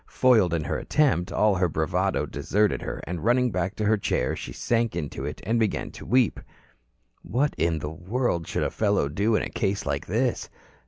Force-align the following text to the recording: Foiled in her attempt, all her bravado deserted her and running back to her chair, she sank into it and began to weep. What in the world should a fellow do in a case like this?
Foiled 0.07 0.51
in 0.51 0.63
her 0.63 0.79
attempt, 0.79 1.31
all 1.31 1.53
her 1.53 1.69
bravado 1.69 2.25
deserted 2.25 2.81
her 2.81 3.03
and 3.05 3.23
running 3.23 3.51
back 3.51 3.75
to 3.75 3.85
her 3.85 3.97
chair, 3.97 4.35
she 4.35 4.51
sank 4.51 4.95
into 4.95 5.25
it 5.25 5.39
and 5.45 5.59
began 5.59 5.91
to 5.91 6.07
weep. 6.07 6.39
What 7.21 7.53
in 7.55 7.77
the 7.77 7.91
world 7.91 8.47
should 8.47 8.63
a 8.63 8.71
fellow 8.71 9.07
do 9.09 9.35
in 9.35 9.43
a 9.43 9.49
case 9.49 9.85
like 9.85 10.07
this? 10.07 10.49